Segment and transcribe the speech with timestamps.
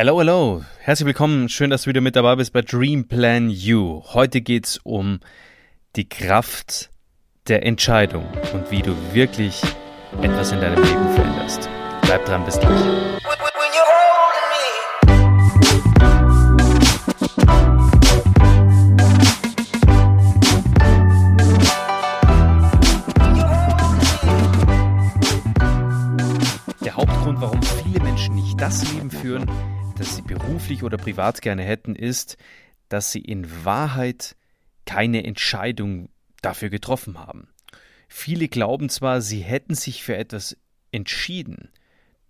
[0.00, 0.64] Hello, hello.
[0.78, 1.50] Herzlich willkommen.
[1.50, 4.02] Schön, dass du wieder mit dabei bist bei Dream Plan You.
[4.14, 5.20] Heute geht's um
[5.94, 6.88] die Kraft
[7.48, 8.24] der Entscheidung
[8.54, 9.60] und wie du wirklich
[10.22, 11.68] etwas in deinem Leben veränderst.
[12.00, 12.80] Bleib dran, bis gleich.
[28.60, 29.50] das Leben führen,
[30.00, 32.38] das sie beruflich oder privat gerne hätten, ist,
[32.88, 34.34] dass sie in Wahrheit
[34.86, 36.08] keine Entscheidung
[36.40, 37.48] dafür getroffen haben.
[38.08, 40.56] Viele glauben zwar, sie hätten sich für etwas
[40.90, 41.68] entschieden,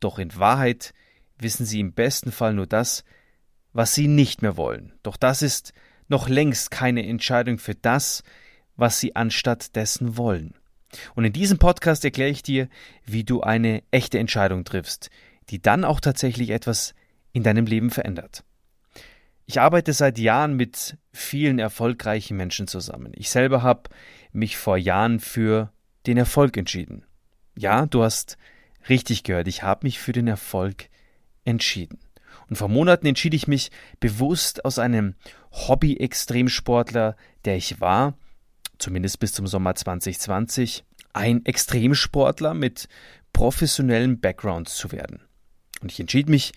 [0.01, 0.93] doch in Wahrheit
[1.39, 3.05] wissen sie im besten Fall nur das,
[3.73, 4.93] was sie nicht mehr wollen.
[5.05, 5.73] Doch das ist
[6.09, 8.25] noch längst keine Entscheidung für das,
[8.75, 10.55] was sie anstatt dessen wollen.
[11.15, 12.69] Und in diesem Podcast erkläre ich dir,
[13.05, 15.09] wie du eine echte Entscheidung triffst,
[15.51, 16.95] die dann auch tatsächlich etwas
[17.33, 18.45] in deinem Leben verändert.
[19.47, 23.13] Ich arbeite seit Jahren mit vielen erfolgreichen Menschen zusammen.
[23.17, 23.91] Ich selber habe
[24.33, 25.73] mich vor Jahren für
[26.07, 27.05] den Erfolg entschieden.
[27.57, 28.39] Ja, du hast
[28.89, 30.89] richtig gehört, ich habe mich für den Erfolg
[31.45, 31.99] entschieden.
[32.49, 35.15] Und vor Monaten entschied ich mich bewusst aus einem
[35.53, 38.15] Hobby-Extremsportler, der ich war,
[38.79, 42.89] zumindest bis zum Sommer 2020, ein Extremsportler mit
[43.33, 45.23] professionellem Background zu werden.
[45.81, 46.53] Und ich entschied mich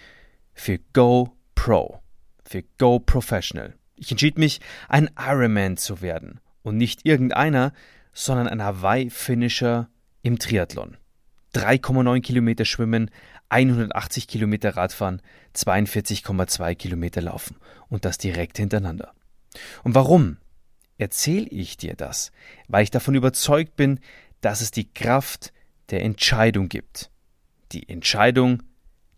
[0.53, 2.01] für Go Pro,
[2.45, 3.73] für Go Professional.
[3.95, 4.59] Ich entschied mich,
[4.89, 7.73] ein Ironman zu werden und nicht irgendeiner,
[8.13, 9.89] sondern ein Hawaii-Finisher
[10.21, 10.97] im Triathlon.
[11.53, 13.11] 3,9 Kilometer schwimmen,
[13.49, 15.21] 180 Kilometer Radfahren,
[15.55, 17.57] 42,2 Kilometer laufen
[17.89, 19.13] und das direkt hintereinander.
[19.83, 20.37] Und warum
[20.97, 22.31] erzähle ich dir das?
[22.67, 23.99] Weil ich davon überzeugt bin,
[24.41, 25.53] dass es die Kraft
[25.91, 27.11] der Entscheidung gibt.
[27.71, 28.63] Die Entscheidung,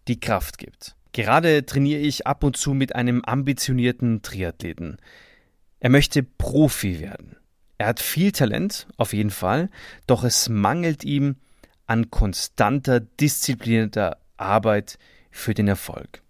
[0.07, 0.95] die Kraft gibt.
[1.15, 4.97] Gerade trainiere ich ab und zu mit einem ambitionierten Triathleten.
[5.79, 7.37] Er möchte Profi werden.
[7.77, 9.69] Er hat viel Talent, auf jeden Fall,
[10.07, 11.37] doch es mangelt ihm
[11.87, 14.99] an konstanter, disziplinierter Arbeit
[15.31, 16.21] für den Erfolg.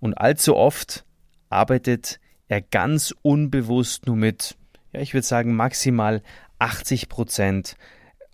[0.00, 1.06] Und allzu oft
[1.48, 4.58] arbeitet er ganz unbewusst nur mit,
[4.92, 6.22] ja, ich würde sagen, maximal
[6.58, 7.74] 80 Prozent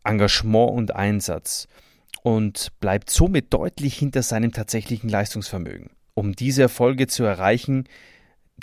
[0.02, 1.68] Engagement und Einsatz
[2.26, 5.90] und bleibt somit deutlich hinter seinem tatsächlichen Leistungsvermögen.
[6.14, 7.84] Um diese Erfolge zu erreichen,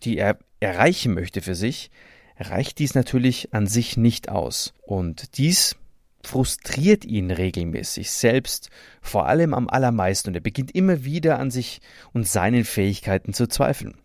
[0.03, 1.89] die er erreichen möchte für sich,
[2.37, 4.73] reicht dies natürlich an sich nicht aus.
[4.81, 5.77] Und dies
[6.25, 8.69] frustriert ihn regelmäßig selbst,
[9.01, 11.79] vor allem am allermeisten, und er beginnt immer wieder an sich
[12.11, 13.95] und seinen Fähigkeiten zu zweifeln.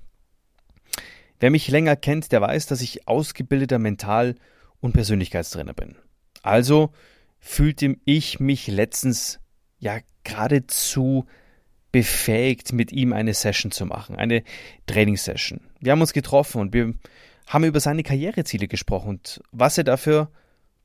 [1.41, 4.37] Wer mich länger kennt, der weiß, dass ich ausgebildeter Mental-
[4.79, 5.97] und Persönlichkeitstrainer bin.
[6.43, 6.93] Also
[7.41, 9.41] fühlte ich mich letztens
[9.79, 11.27] ja geradezu
[11.93, 14.43] befähigt, mit ihm eine Session zu machen, eine
[14.87, 15.61] Trainingssession.
[15.81, 16.95] Wir haben uns getroffen und wir
[17.47, 20.31] haben über seine Karriereziele gesprochen und was er dafür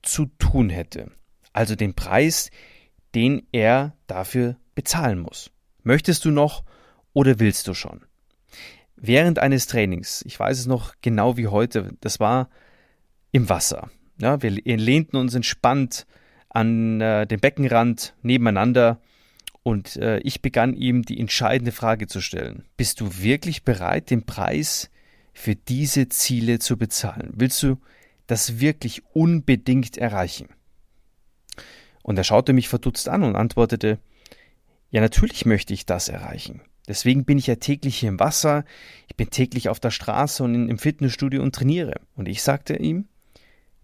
[0.02, 1.12] zu tun hätte.
[1.52, 2.50] Also den Preis,
[3.16, 5.52] den er dafür bezahlen muss.
[5.84, 6.64] Möchtest du noch
[7.12, 8.06] oder willst du schon?
[8.96, 12.50] Während eines Trainings, ich weiß es noch genau wie heute, das war
[13.32, 13.90] im Wasser.
[14.20, 16.06] Ja, wir lehnten uns entspannt
[16.54, 19.02] an äh, dem Beckenrand nebeneinander
[19.64, 22.66] und äh, ich begann ihm die entscheidende Frage zu stellen.
[22.78, 24.90] Bist du wirklich bereit, den Preis
[25.34, 27.32] für diese Ziele zu bezahlen?
[27.36, 27.78] Willst du
[28.28, 30.50] das wirklich unbedingt erreichen?
[32.04, 34.00] Und er schaute mich verdutzt an und antwortete,
[34.92, 36.62] ja natürlich möchte ich das erreichen.
[36.88, 38.66] Deswegen bin ich ja täglich hier im Wasser,
[39.08, 42.02] ich bin täglich auf der Straße und im Fitnessstudio und trainiere.
[42.16, 43.08] Und ich sagte ihm,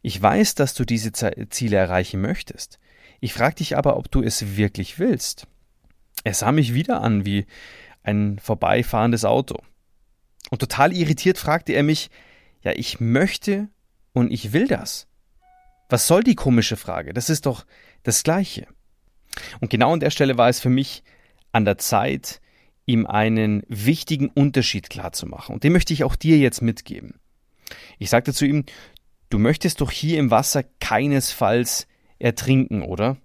[0.01, 2.79] ich weiß, dass du diese Ziele erreichen möchtest.
[3.19, 5.47] Ich frage dich aber, ob du es wirklich willst.
[6.23, 7.45] Er sah mich wieder an wie
[8.03, 9.57] ein vorbeifahrendes Auto.
[10.49, 12.09] Und total irritiert fragte er mich,
[12.61, 13.69] ja, ich möchte
[14.13, 15.07] und ich will das.
[15.89, 17.13] Was soll die komische Frage?
[17.13, 17.65] Das ist doch
[18.03, 18.67] das Gleiche.
[19.59, 21.03] Und genau an der Stelle war es für mich
[21.51, 22.41] an der Zeit,
[22.85, 25.53] ihm einen wichtigen Unterschied klarzumachen.
[25.53, 27.19] Und den möchte ich auch dir jetzt mitgeben.
[27.99, 28.65] Ich sagte zu ihm,
[29.29, 31.87] Du möchtest doch hier im Wasser keinesfalls
[32.17, 33.17] ertrinken, oder?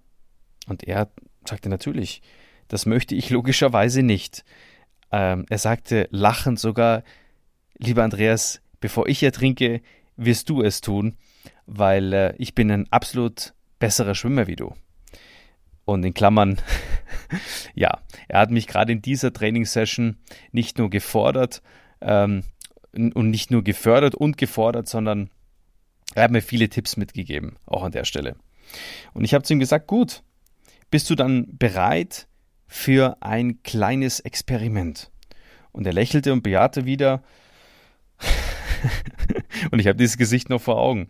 [0.67, 1.09] Und er
[1.45, 2.21] sagte natürlich,
[2.67, 4.45] das möchte ich logischerweise nicht.
[5.11, 7.03] Ähm, er sagte lachend sogar,
[7.77, 9.81] lieber Andreas, bevor ich ertrinke,
[10.15, 11.17] wirst du es tun,
[11.65, 14.73] weil äh, ich bin ein absolut besserer Schwimmer wie du.
[15.85, 16.59] Und in Klammern,
[17.75, 20.17] ja, er hat mich gerade in dieser Trainingssession
[20.51, 21.61] nicht nur gefordert
[22.01, 22.43] ähm,
[22.91, 25.29] und nicht nur gefördert und gefordert, sondern
[26.15, 28.35] er hat mir viele Tipps mitgegeben, auch an der Stelle.
[29.13, 30.23] Und ich habe zu ihm gesagt, gut,
[30.89, 32.27] bist du dann bereit
[32.67, 35.11] für ein kleines Experiment?
[35.71, 37.21] Und er lächelte und bejahte wieder.
[39.71, 41.09] und ich habe dieses Gesicht noch vor Augen.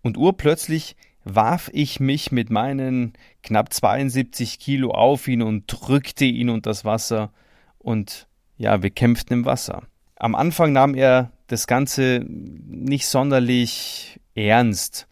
[0.00, 3.12] Und urplötzlich warf ich mich mit meinen
[3.42, 7.32] knapp 72 Kilo auf ihn und drückte ihn unter das Wasser.
[7.78, 8.26] Und
[8.56, 9.82] ja, wir kämpften im Wasser.
[10.16, 15.08] Am Anfang nahm er das Ganze nicht sonderlich ernst,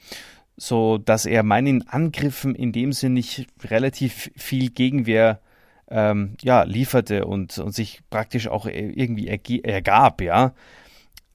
[0.57, 5.41] so dass er meinen Angriffen in dem Sinne nicht relativ viel Gegenwehr
[5.89, 10.55] ähm, ja, lieferte und, und sich praktisch auch irgendwie ergab, ja.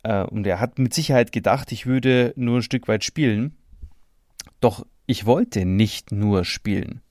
[0.04, 3.56] Äh, und er hat mit Sicherheit gedacht, ich würde nur ein Stück weit spielen.
[4.62, 7.02] Doch ich wollte nicht nur spielen.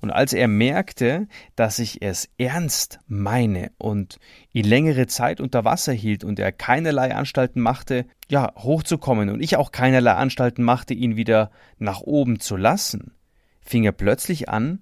[0.00, 1.26] Und als er merkte,
[1.56, 4.18] dass ich es ernst meine und
[4.52, 9.56] ihn längere Zeit unter Wasser hielt und er keinerlei Anstalten machte, ja, hochzukommen und ich
[9.56, 13.12] auch keinerlei Anstalten machte, ihn wieder nach oben zu lassen,
[13.60, 14.80] fing er plötzlich an,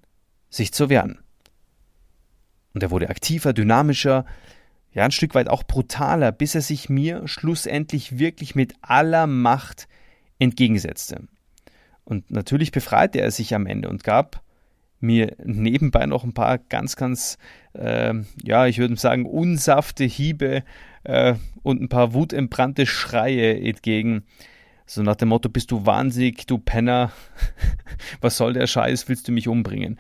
[0.51, 1.19] sich zu wehren.
[2.75, 4.25] Und er wurde aktiver, dynamischer,
[4.93, 9.89] ja, ein Stück weit auch brutaler, bis er sich mir schlussendlich wirklich mit aller Macht
[10.39, 11.27] entgegensetzte.
[12.05, 14.42] Und natürlich befreite er sich am Ende und gab
[15.03, 17.39] mir nebenbei noch ein paar ganz, ganz,
[17.75, 20.63] äh, ja, ich würde sagen, unsafte Hiebe
[21.05, 24.25] äh, und ein paar wutentbrannte Schreie entgegen.
[24.87, 27.13] So nach dem Motto, bist du wahnsinnig, du Penner,
[28.21, 29.99] was soll der Scheiß, willst du mich umbringen?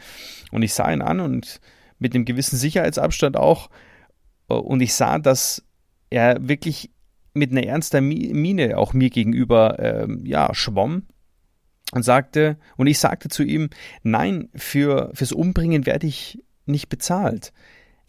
[0.51, 1.61] Und ich sah ihn an und
[1.99, 3.71] mit einem gewissen Sicherheitsabstand auch,
[4.49, 5.65] äh, und ich sah, dass
[6.11, 6.91] er wirklich
[7.35, 11.07] mit einer ernster Miene auch mir gegenüber äh, ja, schwamm
[11.93, 13.71] und sagte, und ich sagte zu ihm,
[14.03, 17.53] nein, für, fürs Umbringen werde ich nicht bezahlt.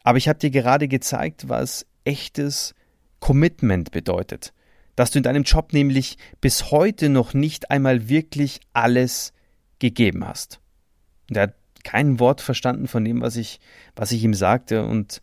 [0.04, 2.74] Aber ich habe dir gerade gezeigt, was echtes
[3.20, 4.54] Commitment bedeutet.
[4.96, 9.34] Dass du in deinem Job nämlich bis heute noch nicht einmal wirklich alles
[9.80, 10.60] gegeben hast.
[11.30, 13.60] Und er hat kein Wort verstanden von dem, was ich,
[13.96, 15.22] was ich ihm sagte, und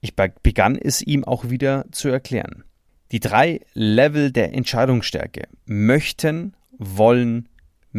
[0.00, 2.64] ich begann es ihm auch wieder zu erklären.
[3.10, 7.48] Die drei Level der Entscheidungsstärke möchten, wollen,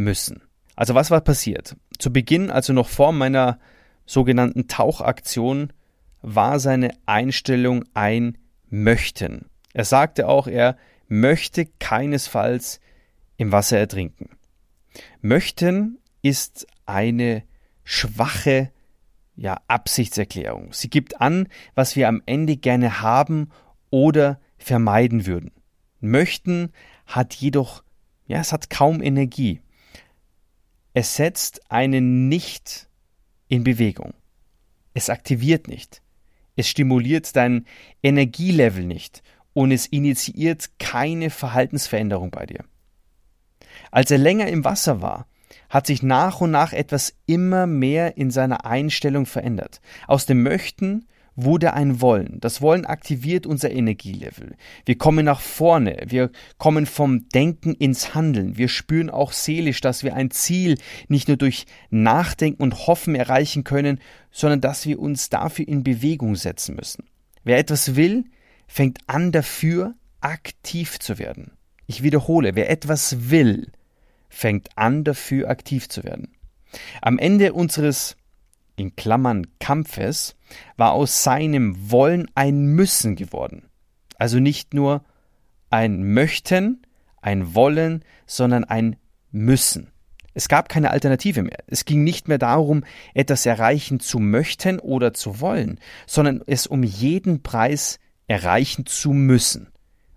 [0.03, 0.43] müssen.
[0.75, 1.75] Also was war passiert?
[1.97, 3.59] Zu Beginn, also noch vor meiner
[4.05, 5.73] sogenannten Tauchaktion,
[6.21, 8.37] war seine Einstellung ein
[8.69, 9.45] Möchten.
[9.73, 12.79] Er sagte auch, er möchte keinesfalls
[13.37, 14.29] im Wasser ertrinken.
[15.21, 17.43] Möchten ist eine
[17.83, 18.71] schwache
[19.35, 20.73] ja, Absichtserklärung.
[20.73, 23.49] Sie gibt an, was wir am Ende gerne haben
[23.89, 25.51] oder vermeiden würden.
[26.01, 26.71] Möchten
[27.05, 27.83] hat jedoch,
[28.27, 29.61] ja, es hat kaum Energie.
[30.99, 32.89] Es setzt einen nicht
[33.47, 34.13] in Bewegung.
[34.93, 36.01] Es aktiviert nicht.
[36.57, 37.65] Es stimuliert dein
[38.03, 39.23] Energielevel nicht
[39.53, 42.65] und es initiiert keine Verhaltensveränderung bei dir.
[43.91, 45.25] Als er länger im Wasser war,
[45.69, 49.79] hat sich nach und nach etwas immer mehr in seiner Einstellung verändert.
[50.05, 51.07] Aus dem Möchten
[51.43, 52.39] wurde ein Wollen.
[52.39, 54.55] Das Wollen aktiviert unser Energielevel.
[54.85, 56.03] Wir kommen nach vorne.
[56.07, 58.57] Wir kommen vom Denken ins Handeln.
[58.57, 60.77] Wir spüren auch seelisch, dass wir ein Ziel
[61.07, 63.99] nicht nur durch Nachdenken und Hoffen erreichen können,
[64.31, 67.05] sondern dass wir uns dafür in Bewegung setzen müssen.
[67.43, 68.25] Wer etwas will,
[68.67, 71.51] fängt an dafür aktiv zu werden.
[71.87, 73.71] Ich wiederhole, wer etwas will,
[74.29, 76.35] fängt an dafür aktiv zu werden.
[77.01, 78.15] Am Ende unseres
[78.79, 80.35] in Klammern Kampfes
[80.77, 83.69] war aus seinem Wollen ein Müssen geworden.
[84.17, 85.03] Also nicht nur
[85.69, 86.81] ein Möchten,
[87.21, 88.95] ein Wollen, sondern ein
[89.31, 89.91] Müssen.
[90.33, 91.59] Es gab keine Alternative mehr.
[91.67, 96.83] Es ging nicht mehr darum, etwas erreichen zu möchten oder zu wollen, sondern es um
[96.83, 99.67] jeden Preis erreichen zu müssen.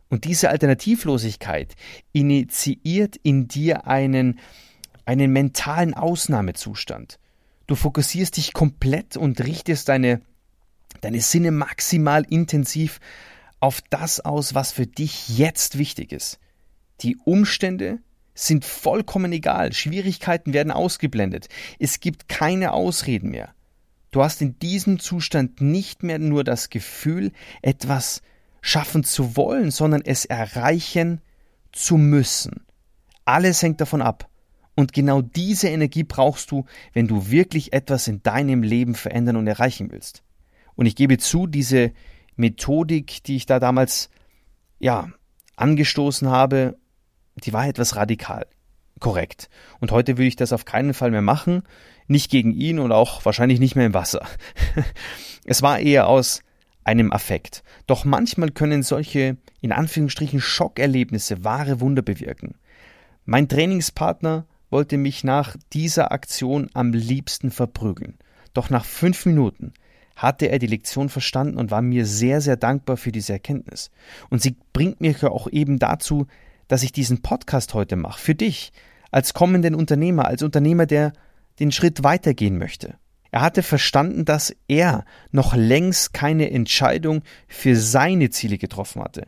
[0.08, 1.74] Und diese Alternativlosigkeit
[2.12, 4.38] initiiert in dir einen,
[5.06, 7.18] einen mentalen Ausnahmezustand.
[7.72, 10.20] Du fokussierst dich komplett und richtest deine,
[11.00, 13.00] deine Sinne maximal intensiv
[13.60, 16.38] auf das aus, was für dich jetzt wichtig ist.
[17.00, 18.00] Die Umstände
[18.34, 19.72] sind vollkommen egal.
[19.72, 21.48] Schwierigkeiten werden ausgeblendet.
[21.78, 23.54] Es gibt keine Ausreden mehr.
[24.10, 28.20] Du hast in diesem Zustand nicht mehr nur das Gefühl, etwas
[28.60, 31.22] schaffen zu wollen, sondern es erreichen
[31.72, 32.66] zu müssen.
[33.24, 34.28] Alles hängt davon ab,
[34.74, 39.46] und genau diese Energie brauchst du, wenn du wirklich etwas in deinem Leben verändern und
[39.46, 40.22] erreichen willst.
[40.74, 41.92] Und ich gebe zu, diese
[42.36, 44.08] Methodik, die ich da damals,
[44.78, 45.08] ja,
[45.56, 46.78] angestoßen habe,
[47.36, 48.46] die war etwas radikal.
[48.98, 49.50] Korrekt.
[49.80, 51.62] Und heute will ich das auf keinen Fall mehr machen.
[52.06, 54.26] Nicht gegen ihn und auch wahrscheinlich nicht mehr im Wasser.
[55.44, 56.40] es war eher aus
[56.84, 57.62] einem Affekt.
[57.86, 62.54] Doch manchmal können solche, in Anführungsstrichen, Schockerlebnisse wahre Wunder bewirken.
[63.24, 68.18] Mein Trainingspartner wollte mich nach dieser Aktion am liebsten verprügeln.
[68.54, 69.72] Doch nach fünf Minuten
[70.16, 73.90] hatte er die Lektion verstanden und war mir sehr, sehr dankbar für diese Erkenntnis.
[74.30, 76.26] Und sie bringt mich auch eben dazu,
[76.68, 78.18] dass ich diesen Podcast heute mache.
[78.18, 78.72] Für dich,
[79.10, 81.12] als kommenden Unternehmer, als Unternehmer, der
[81.60, 82.94] den Schritt weitergehen möchte.
[83.30, 89.26] Er hatte verstanden, dass er noch längst keine Entscheidung für seine Ziele getroffen hatte.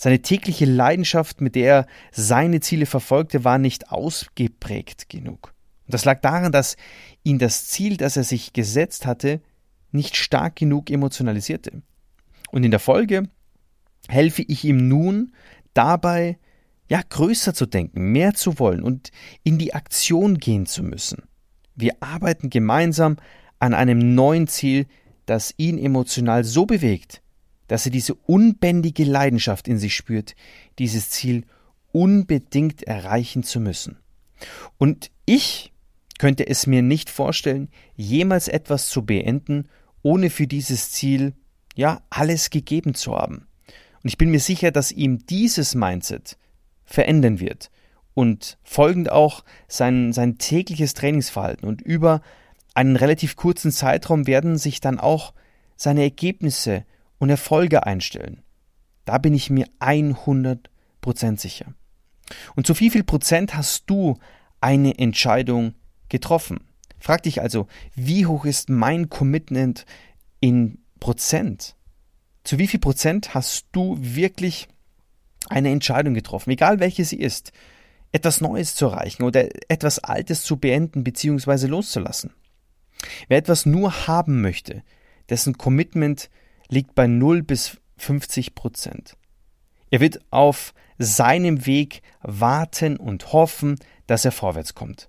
[0.00, 5.52] Seine tägliche Leidenschaft, mit der er seine Ziele verfolgte, war nicht ausgeprägt genug.
[5.86, 6.76] Und das lag daran, dass
[7.24, 9.40] ihn das Ziel, das er sich gesetzt hatte,
[9.90, 11.82] nicht stark genug emotionalisierte.
[12.52, 13.24] Und in der Folge
[14.08, 15.32] helfe ich ihm nun
[15.74, 16.38] dabei,
[16.88, 19.10] ja, größer zu denken, mehr zu wollen und
[19.42, 21.24] in die Aktion gehen zu müssen.
[21.74, 23.16] Wir arbeiten gemeinsam
[23.58, 24.86] an einem neuen Ziel,
[25.26, 27.20] das ihn emotional so bewegt,
[27.68, 30.34] dass er diese unbändige Leidenschaft in sich spürt,
[30.78, 31.44] dieses Ziel
[31.92, 33.98] unbedingt erreichen zu müssen.
[34.78, 35.72] Und ich
[36.18, 39.68] könnte es mir nicht vorstellen, jemals etwas zu beenden,
[40.02, 41.34] ohne für dieses Ziel
[41.74, 43.46] ja alles gegeben zu haben.
[44.02, 46.36] Und ich bin mir sicher, dass ihm dieses Mindset
[46.84, 47.70] verändern wird
[48.14, 51.68] und folgend auch sein, sein tägliches Trainingsverhalten.
[51.68, 52.20] Und über
[52.74, 55.34] einen relativ kurzen Zeitraum werden sich dann auch
[55.76, 56.84] seine Ergebnisse
[57.18, 58.42] und Erfolge einstellen.
[59.04, 60.68] Da bin ich mir 100%
[61.38, 61.74] sicher.
[62.54, 64.18] Und zu wie viel Prozent hast du
[64.60, 65.74] eine Entscheidung
[66.08, 66.60] getroffen?
[66.98, 69.86] Frag dich also, wie hoch ist mein Commitment
[70.40, 71.76] in Prozent?
[72.44, 74.68] Zu wie viel Prozent hast du wirklich
[75.48, 77.52] eine Entscheidung getroffen, egal welche sie ist?
[78.12, 81.66] etwas Neues zu erreichen oder etwas Altes zu beenden bzw.
[81.66, 82.32] loszulassen.
[83.28, 84.82] Wer etwas nur haben möchte,
[85.28, 86.30] dessen Commitment
[86.68, 89.16] liegt bei 0 bis 50 Prozent.
[89.90, 95.08] Er wird auf seinem Weg warten und hoffen, dass er vorwärts kommt.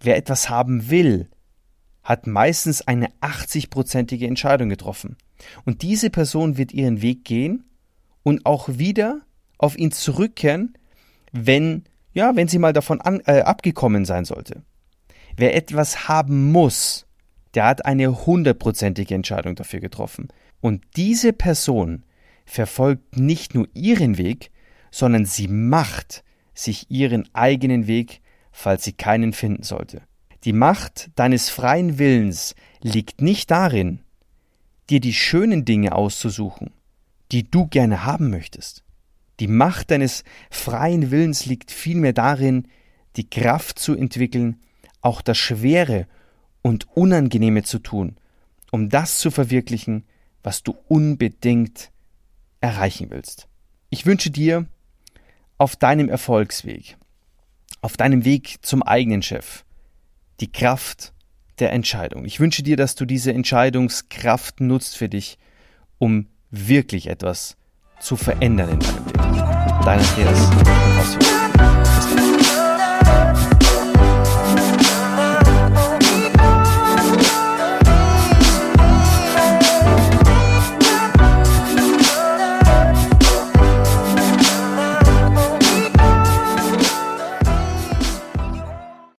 [0.00, 1.28] Wer etwas haben will,
[2.02, 5.16] hat meistens eine 80-prozentige Entscheidung getroffen.
[5.64, 7.64] Und diese Person wird ihren Weg gehen
[8.22, 9.20] und auch wieder
[9.58, 10.76] auf ihn zurückkehren,
[11.32, 14.62] wenn ja, wenn sie mal davon an, äh, abgekommen sein sollte.
[15.36, 17.06] Wer etwas haben muss,
[17.54, 20.28] der hat eine hundertprozentige Entscheidung dafür getroffen.
[20.60, 22.04] Und diese Person
[22.44, 24.50] verfolgt nicht nur ihren Weg,
[24.90, 26.24] sondern sie macht
[26.54, 28.20] sich ihren eigenen Weg,
[28.52, 30.02] falls sie keinen finden sollte.
[30.44, 34.00] Die Macht deines freien Willens liegt nicht darin,
[34.88, 36.70] dir die schönen Dinge auszusuchen,
[37.30, 38.82] die du gerne haben möchtest.
[39.38, 42.68] Die Macht deines freien Willens liegt vielmehr darin,
[43.16, 44.60] die Kraft zu entwickeln,
[45.00, 46.06] auch das Schwere
[46.62, 48.16] und Unangenehme zu tun,
[48.70, 50.04] um das zu verwirklichen,
[50.42, 51.90] was du unbedingt
[52.60, 53.48] erreichen willst.
[53.90, 54.66] Ich wünsche dir
[55.58, 56.96] auf deinem Erfolgsweg,
[57.80, 59.64] auf deinem Weg zum eigenen Chef,
[60.40, 61.12] die Kraft
[61.58, 62.24] der Entscheidung.
[62.24, 65.38] Ich wünsche dir, dass du diese Entscheidungskraft nutzt für dich,
[65.98, 67.56] um wirklich etwas
[68.00, 69.82] zu verändern in deinem Leben.
[69.84, 71.39] Dein Andreas.